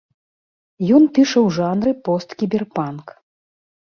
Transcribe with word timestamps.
Ён 0.99 1.03
піша 1.17 1.35
ў 1.45 1.49
жанры 1.57 1.91
посткіберпанк. 2.09 3.07